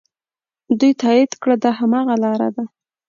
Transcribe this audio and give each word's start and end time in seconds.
دوی 0.79 0.91
تایید 1.01 1.31
کړه 1.41 1.55
دا 1.63 1.71
هماغه 1.79 2.15
لاره 2.23 2.49
ده. 2.55 2.63